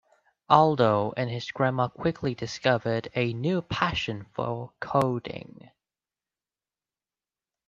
[0.49, 5.69] Aldo and his grandma quickly discovered a new passion for coding.